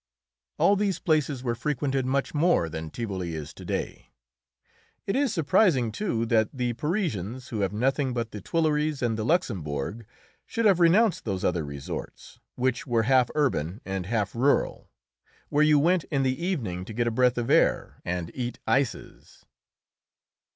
[0.57, 4.09] All these places were frequented much more than Tivoli is to day.
[5.05, 9.23] It is surprising, too, that the Parisians, who have nothing but the Tuileries and the
[9.23, 10.07] Luxembourg,
[10.47, 14.89] should have renounced those other resorts, which were half urban and half rural,
[15.49, 19.45] where you went in the evening to get a breath of air and eat ices.